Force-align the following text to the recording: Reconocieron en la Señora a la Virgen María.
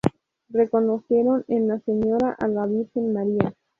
Reconocieron 0.49 1.45
en 1.47 1.67
la 1.67 1.77
Señora 1.81 2.31
a 2.39 2.47
la 2.47 2.65
Virgen 2.65 3.13
María. 3.13 3.53